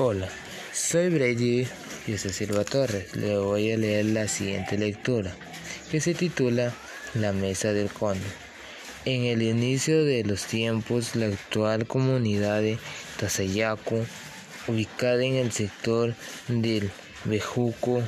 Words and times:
Hola, 0.00 0.28
soy 0.72 1.08
Brady 1.08 1.66
José 2.06 2.32
Silva 2.32 2.62
Torres. 2.62 3.16
Le 3.16 3.36
voy 3.36 3.72
a 3.72 3.76
leer 3.76 4.04
la 4.04 4.28
siguiente 4.28 4.78
lectura, 4.78 5.34
que 5.90 6.00
se 6.00 6.14
titula 6.14 6.72
La 7.14 7.32
Mesa 7.32 7.72
del 7.72 7.90
Conde. 7.90 8.22
En 9.04 9.24
el 9.24 9.42
inicio 9.42 10.04
de 10.04 10.22
los 10.22 10.44
tiempos, 10.44 11.16
la 11.16 11.26
actual 11.26 11.88
comunidad 11.88 12.60
de 12.60 12.78
Tasayaco, 13.18 14.06
ubicada 14.68 15.24
en 15.24 15.34
el 15.34 15.50
sector 15.50 16.14
del 16.46 16.92
Bejuco 17.24 18.00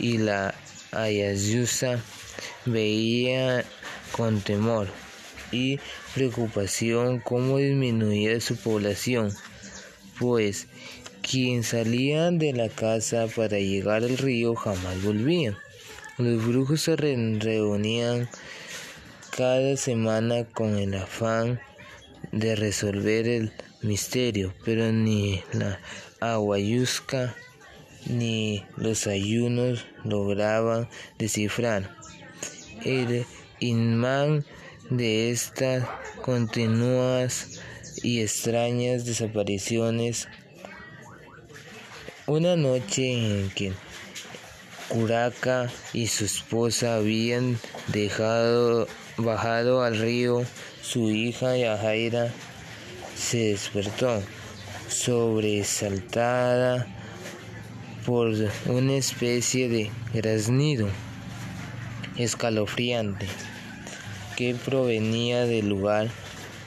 y 0.00 0.18
la 0.18 0.56
Ayayusa, 0.90 2.00
veía 2.66 3.64
con 4.10 4.40
temor 4.40 4.88
y 5.52 5.78
preocupación 6.16 7.20
cómo 7.20 7.58
disminuía 7.58 8.40
su 8.40 8.56
población, 8.56 9.32
pues 10.18 10.66
quien 11.30 11.62
salía 11.62 12.30
de 12.30 12.54
la 12.54 12.70
casa 12.70 13.26
para 13.26 13.58
llegar 13.58 14.02
al 14.02 14.16
río 14.16 14.54
jamás 14.54 15.02
volvía. 15.02 15.58
Los 16.16 16.46
brujos 16.46 16.80
se 16.80 16.96
reunían 16.96 18.28
cada 19.36 19.76
semana 19.76 20.44
con 20.44 20.78
el 20.78 20.94
afán 20.94 21.60
de 22.32 22.56
resolver 22.56 23.28
el 23.28 23.52
misterio, 23.82 24.54
pero 24.64 24.90
ni 24.90 25.42
la 25.52 25.78
aguayusca 26.20 27.36
ni 28.06 28.64
los 28.76 29.06
ayunos 29.06 29.84
lograban 30.04 30.88
descifrar 31.18 31.94
el 32.84 33.26
imán 33.60 34.46
de 34.88 35.30
estas 35.30 35.86
continuas 36.22 37.60
y 38.02 38.20
extrañas 38.20 39.04
desapariciones 39.04 40.26
una 42.28 42.56
noche 42.56 43.12
en 43.12 43.50
que 43.50 43.72
Curaca 44.88 45.70
y 45.94 46.08
su 46.08 46.26
esposa 46.26 46.96
habían 46.96 47.58
dejado 47.86 48.86
bajado 49.16 49.82
al 49.82 49.98
río, 49.98 50.44
su 50.82 51.08
hija 51.08 51.56
Yajaira 51.56 52.30
se 53.16 53.38
despertó, 53.52 54.22
sobresaltada 54.88 56.86
por 58.04 58.34
una 58.66 58.92
especie 58.92 59.70
de 59.70 59.90
graznido 60.12 60.86
escalofriante 62.18 63.26
que 64.36 64.54
provenía 64.54 65.46
del 65.46 65.70
lugar 65.70 66.08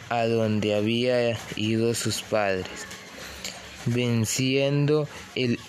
a 0.09 0.25
donde 0.25 0.73
había 0.73 1.37
ido 1.55 1.93
sus 1.93 2.23
padres 2.23 2.87
venciendo 3.85 5.07
el 5.35 5.59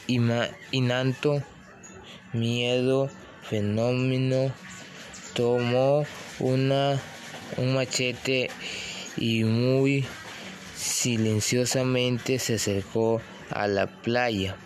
inanto 0.71 1.43
miedo 2.33 3.11
fenómeno, 3.43 4.53
tomó 5.35 6.05
una, 6.39 7.01
un 7.57 7.75
machete 7.75 8.51
y 9.17 9.45
muy 9.45 10.05
silenciosamente 10.75 12.39
se 12.39 12.55
acercó 12.55 13.21
a 13.51 13.67
la 13.67 13.87
playa. 13.87 14.57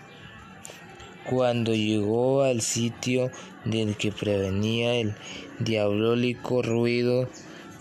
Cuando 1.29 1.75
llegó 1.75 2.43
al 2.43 2.61
sitio 2.61 3.33
del 3.65 3.97
que 3.97 4.13
prevenía 4.13 4.95
el 4.95 5.15
diabólico 5.59 6.63
ruido, 6.63 7.29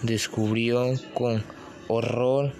descubrió 0.02 0.94
con 1.14 1.44
horror 1.88 2.54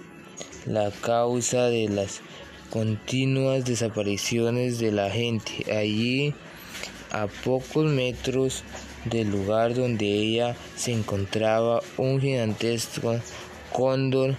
la 0.64 0.90
causa 0.92 1.64
de 1.64 1.88
las 1.88 2.20
continuas 2.70 3.64
desapariciones 3.64 4.78
de 4.78 4.92
la 4.92 5.10
gente. 5.10 5.72
Allí, 5.72 6.34
a 7.10 7.26
pocos 7.26 7.86
metros 7.86 8.62
del 9.04 9.30
lugar 9.30 9.74
donde 9.74 10.06
ella 10.06 10.56
se 10.76 10.92
encontraba, 10.92 11.82
un 11.96 12.20
gigantesco 12.20 13.20
cóndor 13.72 14.36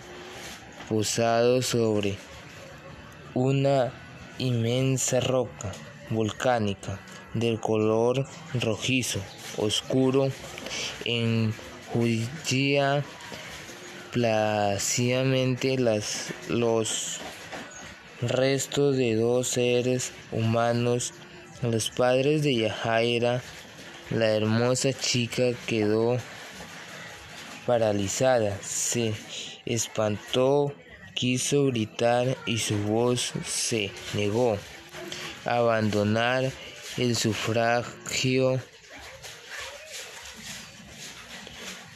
posado 0.90 1.62
sobre 1.62 2.18
una 3.34 3.92
inmensa 4.40 5.20
roca 5.20 5.72
volcánica 6.10 7.00
del 7.34 7.60
color 7.60 8.26
rojizo 8.54 9.20
oscuro 9.58 10.32
enjullía 11.06 13.04
plácidamente 14.12 15.78
las, 15.78 16.34
los 16.48 17.20
restos 18.22 18.98
de 18.98 19.16
dos 19.16 19.48
seres 19.48 20.12
humanos, 20.32 21.14
los 21.62 21.90
padres 21.90 22.44
de 22.44 22.56
Yajaira, 22.56 23.42
la 24.10 24.28
hermosa 24.28 24.94
chica 24.94 25.52
quedó 25.66 26.18
paralizada, 27.66 28.58
se 28.62 29.14
espantó, 29.66 30.74
quiso 31.14 31.66
gritar 31.66 32.38
y 32.46 32.60
su 32.60 32.78
voz 32.84 33.34
se 33.46 33.92
negó 34.14 34.58
abandonar 35.46 36.52
el 36.98 37.16
sufragio 37.16 38.62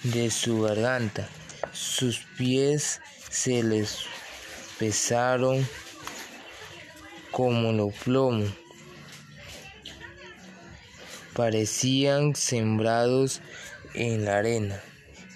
de 0.03 0.31
su 0.31 0.61
garganta. 0.61 1.27
Sus 1.71 2.19
pies 2.37 2.99
se 3.29 3.63
les 3.63 3.99
pesaron 4.77 5.67
como 7.31 7.71
los 7.71 7.93
plomos. 7.93 8.49
Parecían 11.33 12.35
sembrados 12.35 13.41
en 13.93 14.25
la 14.25 14.37
arena 14.37 14.81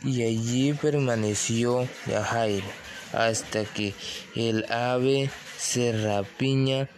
y 0.03 0.23
allí 0.23 0.73
permaneció 0.73 1.88
Yajaira 2.06 2.66
hasta 3.13 3.63
que 3.63 3.94
el 4.35 4.69
ave 4.72 5.29
serrapiña 5.57 6.89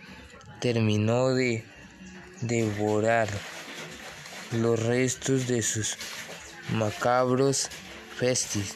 terminó 0.60 1.30
de 1.30 1.64
devorar 2.42 3.30
los 4.52 4.82
restos 4.84 5.48
de 5.48 5.62
sus 5.62 5.98
macabros 6.74 7.70
festis 8.18 8.74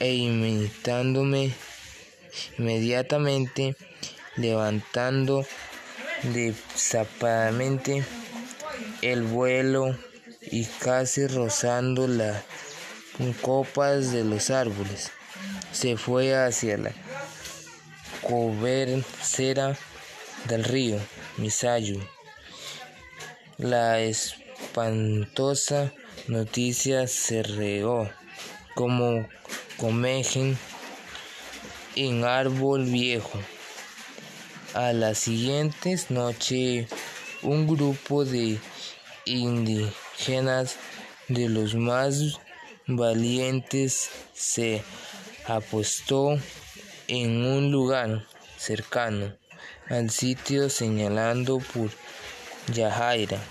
e 0.00 0.14
imitándome 0.14 1.52
inmediatamente 2.58 3.76
levantando 4.36 5.46
desapadamente 6.22 8.04
el 9.02 9.22
vuelo 9.22 9.96
y 10.40 10.64
casi 10.64 11.26
rozando 11.26 12.06
las 12.06 12.42
copas 13.40 14.12
de 14.12 14.24
los 14.24 14.50
árboles. 14.50 15.10
Se 15.72 15.96
fue 15.96 16.34
hacia 16.34 16.78
la 16.78 16.92
cobercera 18.22 19.76
del 20.48 20.64
río 20.64 20.98
Misayo. 21.36 22.00
La 23.58 24.00
espantosa 24.00 25.92
noticia 26.28 27.06
se 27.06 27.42
regó 27.42 28.08
como 28.74 29.26
comejen 29.76 30.58
en 31.96 32.24
árbol 32.24 32.84
viejo. 32.84 33.38
A 34.74 34.94
la 34.94 35.14
siguiente 35.14 35.98
noche, 36.08 36.88
un 37.42 37.66
grupo 37.66 38.24
de 38.24 38.58
indígenas 39.26 40.76
de 41.28 41.50
los 41.50 41.74
más 41.74 42.40
valientes 42.86 44.08
se 44.32 44.82
apostó 45.46 46.38
en 47.06 47.44
un 47.44 47.70
lugar 47.70 48.24
cercano 48.56 49.34
al 49.90 50.08
sitio 50.08 50.70
señalando 50.70 51.58
por 51.58 51.90
Yajaira 52.72 53.42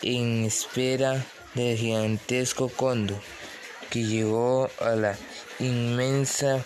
en 0.00 0.44
espera 0.44 1.22
del 1.54 1.76
gigantesco 1.76 2.70
condo 2.70 3.20
que 3.90 4.04
llegó 4.04 4.70
a 4.80 4.90
la 4.90 5.18
inmensa 5.58 6.64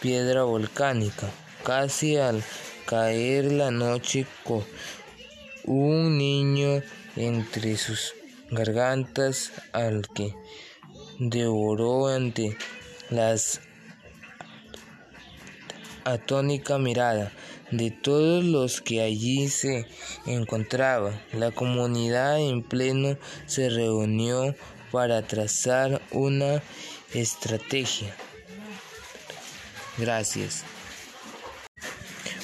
piedra 0.00 0.42
volcánica 0.42 1.30
casi 1.62 2.16
al 2.16 2.42
caer 2.86 3.52
la 3.52 3.70
noche 3.70 4.26
con 4.44 4.64
un 5.64 6.18
niño 6.18 6.82
entre 7.16 7.76
sus 7.76 8.14
gargantas 8.50 9.52
al 9.72 10.08
que 10.14 10.34
devoró 11.18 12.08
ante 12.08 12.56
las 13.10 13.60
atónica 16.04 16.78
mirada 16.78 17.32
de 17.70 17.90
todos 17.90 18.44
los 18.44 18.80
que 18.80 19.00
allí 19.00 19.48
se 19.48 19.86
encontraban. 20.26 21.20
La 21.32 21.50
comunidad 21.50 22.38
en 22.38 22.62
pleno 22.62 23.16
se 23.46 23.70
reunió 23.70 24.54
para 24.92 25.22
trazar 25.26 26.00
una 26.12 26.62
estrategia. 27.12 28.14
Gracias. 29.98 30.64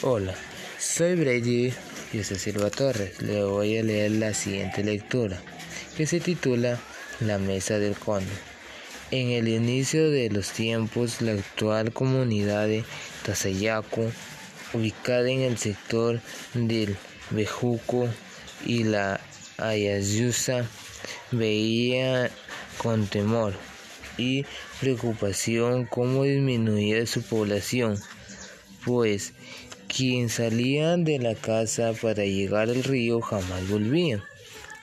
Hola, 0.02 0.34
Soy 0.78 1.14
Brady 1.14 1.74
José 2.10 2.38
Silva 2.38 2.70
Torres. 2.70 3.20
Le 3.20 3.44
voy 3.44 3.76
a 3.76 3.82
leer 3.82 4.12
la 4.12 4.32
siguiente 4.32 4.82
lectura, 4.82 5.38
que 5.94 6.06
se 6.06 6.20
titula 6.20 6.80
La 7.20 7.36
Mesa 7.36 7.78
del 7.78 7.94
Conde. 7.98 8.32
En 9.10 9.28
el 9.28 9.46
inicio 9.46 10.10
de 10.10 10.30
los 10.30 10.52
tiempos, 10.52 11.20
la 11.20 11.32
actual 11.32 11.92
comunidad 11.92 12.66
de 12.66 12.82
Tasayaco, 13.26 14.10
ubicada 14.72 15.28
en 15.28 15.42
el 15.42 15.58
sector 15.58 16.22
del 16.54 16.96
Bejuco 17.28 18.08
y 18.64 18.84
la 18.84 19.20
Ayayusa, 19.58 20.64
veía 21.30 22.30
con 22.78 23.06
temor 23.06 23.52
y 24.16 24.46
preocupación 24.80 25.84
cómo 25.84 26.24
disminuía 26.24 27.06
su 27.06 27.20
población, 27.20 28.00
pues 28.86 29.34
quien 29.94 30.28
salía 30.28 30.96
de 30.96 31.18
la 31.18 31.34
casa 31.34 31.92
para 32.00 32.24
llegar 32.24 32.68
al 32.68 32.84
río 32.84 33.20
jamás 33.20 33.68
volvía. 33.68 34.22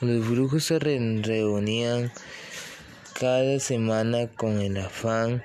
Los 0.01 0.29
brujos 0.29 0.65
se 0.65 0.79
reunían 0.79 2.11
cada 3.19 3.59
semana 3.59 4.27
con 4.27 4.59
el 4.61 4.77
afán 4.77 5.43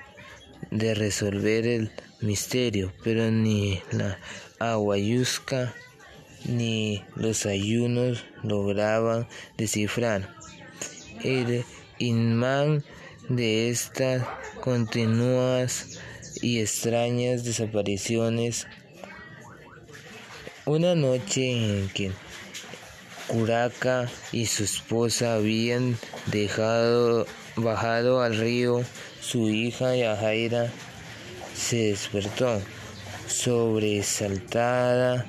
de 0.69 0.93
resolver 0.93 1.65
el 1.65 1.91
misterio, 2.21 2.93
pero 3.03 3.31
ni 3.31 3.81
la 3.91 4.19
aguayusca 4.59 5.73
ni 6.45 7.03
los 7.15 7.45
ayunos 7.45 8.25
lograban 8.43 9.27
descifrar 9.57 10.35
el 11.23 11.63
imán 11.99 12.83
de 13.29 13.69
estas 13.69 14.23
continuas 14.59 15.99
y 16.41 16.59
extrañas 16.59 17.43
desapariciones. 17.45 18.67
Una 20.65 20.95
noche 20.95 21.51
en 21.51 21.89
que 21.89 22.13
Curaca 23.27 24.09
y 24.31 24.45
su 24.45 24.63
esposa 24.63 25.33
habían 25.33 25.97
dejado 26.27 27.27
bajado 27.57 28.21
al 28.21 28.37
río, 28.37 28.81
su 29.19 29.49
hija 29.49 29.93
Yajaira 29.93 30.71
se 31.53 31.89
despertó 31.89 32.61
sobresaltada 33.27 35.25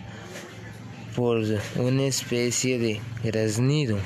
por 1.16 1.42
una 1.75 2.04
especie 2.04 2.78
de 2.78 3.00
graznido 3.25 3.98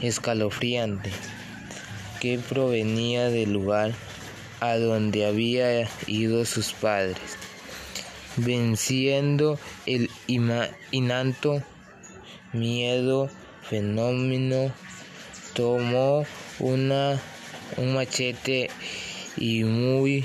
escalofriante 0.00 1.10
que 2.18 2.38
provenía 2.38 3.28
del 3.28 3.52
lugar 3.52 3.92
a 4.60 4.78
donde 4.78 5.26
había 5.26 5.86
ido 6.06 6.46
sus 6.46 6.72
padres. 6.72 7.36
Venciendo 8.38 9.58
el 9.86 10.10
inanto 10.90 11.62
miedo 12.52 13.28
fenómeno, 13.62 14.72
tomó 15.54 16.24
una, 16.60 17.20
un 17.76 17.94
machete 17.94 18.70
y 19.36 19.64
muy 19.64 20.24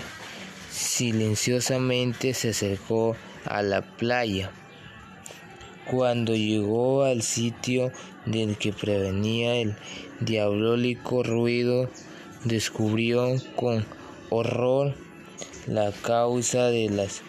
silenciosamente 0.72 2.34
se 2.34 2.50
acercó 2.50 3.16
a 3.46 3.62
la 3.62 3.82
playa. 3.82 4.52
Cuando 5.90 6.36
llegó 6.36 7.04
al 7.04 7.24
sitio 7.24 7.92
del 8.26 8.58
que 8.58 8.72
prevenía 8.74 9.56
el 9.56 9.76
diabólico 10.22 11.24
ruido, 11.24 11.90
descubrió 12.46 13.36
con 13.56 13.86
horror 14.30 14.96
la 15.68 15.92
causa 15.92 16.68
de 16.68 16.90
las 16.90 17.22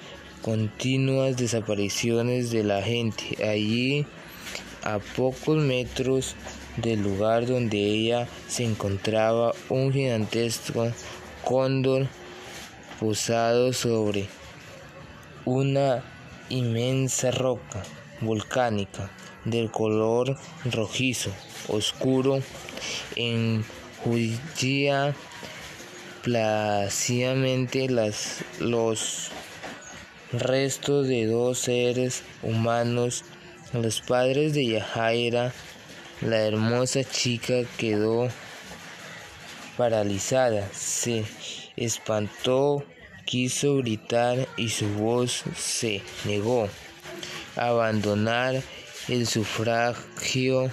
continuas 0.44 1.38
desapariciones 1.38 2.50
de 2.50 2.64
la 2.64 2.82
gente. 2.82 3.43
Allí, 3.43 4.05
a 4.82 4.99
pocos 4.99 5.56
metros 5.56 6.37
del 6.76 7.02
lugar 7.02 7.46
donde 7.46 7.79
ella 7.79 8.29
se 8.46 8.64
encontraba, 8.64 9.55
un 9.70 9.91
gigantesco 9.91 10.93
cóndor 11.44 12.08
posado 13.00 13.73
sobre 13.73 14.29
una 15.46 16.05
inmensa 16.50 17.31
roca 17.31 17.82
volcánica 18.20 19.11
del 19.46 19.70
color 19.70 20.37
rojizo 20.70 21.31
oscuro 21.69 22.43
enjullía 23.17 25.14
plácidamente 26.23 27.88
las, 27.88 28.44
los 28.58 29.31
restos 30.40 31.08
de 31.08 31.26
dos 31.26 31.58
seres 31.58 32.22
humanos, 32.42 33.25
los 33.72 34.00
padres 34.00 34.54
de 34.54 34.66
Yajaira. 34.66 35.52
La 36.20 36.40
hermosa 36.40 37.04
chica 37.04 37.64
quedó 37.76 38.28
paralizada, 39.76 40.69
se 40.72 41.25
espantó, 41.76 42.84
quiso 43.25 43.76
gritar 43.78 44.48
y 44.56 44.69
su 44.69 44.88
voz 44.90 45.42
se 45.56 46.02
negó 46.25 46.69
abandonar 47.56 48.62
el 49.08 49.26
sufragio 49.26 50.72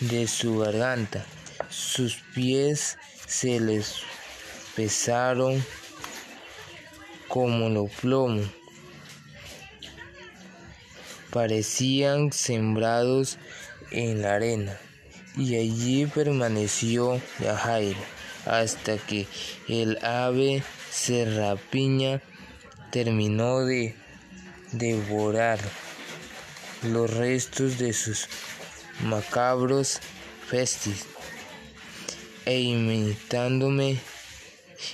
de 0.00 0.26
su 0.28 0.58
garganta. 0.58 1.24
Sus 1.68 2.16
pies 2.34 2.98
se 3.26 3.60
les 3.60 3.96
pesaron 4.76 5.64
como 7.34 7.68
lo 7.68 7.86
plomo. 7.86 8.44
Parecían 11.32 12.30
sembrados 12.30 13.38
en 13.90 14.22
la 14.22 14.36
arena 14.36 14.78
y 15.36 15.56
allí 15.56 16.06
permaneció 16.06 17.20
Yajaira 17.40 17.98
hasta 18.46 18.98
que 18.98 19.26
el 19.68 19.98
ave 20.04 20.62
serrapiña 20.92 22.22
terminó 22.92 23.64
de 23.64 23.96
devorar 24.70 25.58
los 26.84 27.12
restos 27.12 27.78
de 27.78 27.92
sus 27.94 28.28
macabros 29.02 29.98
festis 30.46 31.04
e 32.44 32.60
imitándome 32.60 33.98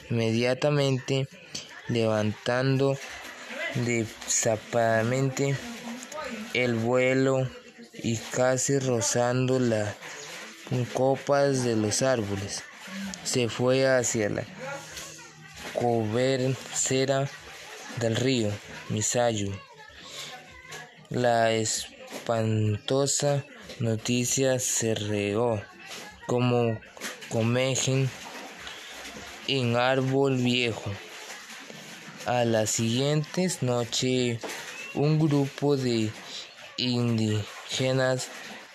inmediatamente 0.08 1.28
levantando 1.90 2.96
desapadamente 3.74 5.56
el 6.54 6.74
vuelo 6.74 7.48
y 7.92 8.16
casi 8.16 8.78
rozando 8.78 9.58
las 9.58 9.94
copas 10.94 11.64
de 11.64 11.76
los 11.76 12.02
árboles 12.02 12.62
se 13.24 13.48
fue 13.48 13.86
hacia 13.86 14.28
la 14.30 14.44
cobercera 15.74 17.28
del 17.98 18.16
río 18.16 18.50
Misayu. 18.88 19.52
La 21.10 21.52
espantosa 21.52 23.44
noticia 23.78 24.58
se 24.58 24.94
regó 24.94 25.60
como 26.26 26.78
comejen 27.28 28.08
en 29.48 29.76
árbol 29.76 30.36
viejo. 30.36 30.90
A 32.26 32.44
las 32.44 32.70
siguientes 32.70 33.62
noches, 33.62 34.40
un 34.94 35.18
grupo 35.18 35.78
de 35.78 36.10
indígenas 36.76 38.28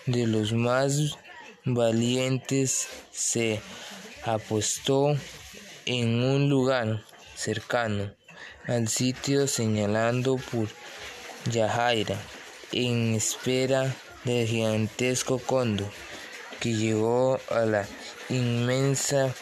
de 0.06 0.26
los 0.26 0.52
más 0.52 1.16
valientes 1.64 2.88
se 3.12 3.60
apostó 4.24 5.16
en 5.84 6.22
un 6.24 6.48
lugar 6.48 7.04
cercano 7.36 8.12
al 8.66 8.88
sitio 8.88 9.46
señalando 9.46 10.36
por 10.36 10.66
Yajaira 11.50 12.18
en 12.72 13.14
espera 13.14 13.94
del 14.24 14.48
gigantesco 14.48 15.38
cóndor 15.38 15.90
que 16.58 16.74
llegó 16.74 17.38
a 17.50 17.60
la 17.60 17.86
inmensa 18.28 19.32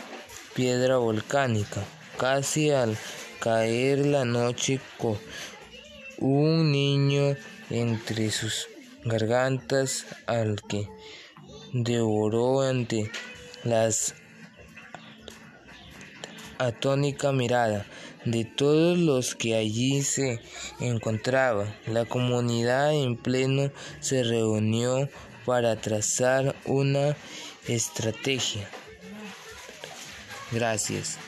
piedra 0.55 0.99
volcánica 0.99 1.83
casi 2.19 2.71
al 2.71 2.99
caer 3.45 4.07
la 4.07 4.25
noche 4.25 4.81
con 4.97 5.19
un 6.17 6.73
niño 6.73 7.37
entre 7.69 8.31
sus 8.31 8.69
gargantas 9.05 10.07
al 10.25 10.63
que 10.63 10.89
devoró 11.75 12.63
ante 12.63 13.11
las 13.63 14.15
atónica 16.57 17.33
mirada 17.33 17.85
de 18.25 18.47
todos 18.47 18.97
los 18.97 19.35
que 19.35 19.57
allí 19.57 20.03
se 20.03 20.41
encontraban. 20.81 21.77
La 21.87 22.07
comunidad 22.07 22.95
en 22.95 23.15
pleno 23.19 23.71
se 24.01 24.23
reunió 24.23 25.11
para 25.45 25.77
trazar 25.77 26.57
una 26.65 27.15
estrategia. 27.69 28.67
Gracias. 30.51 31.19